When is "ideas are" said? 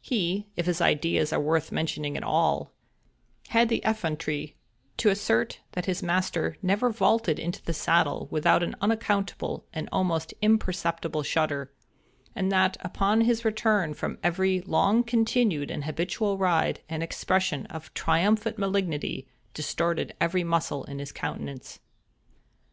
0.80-1.40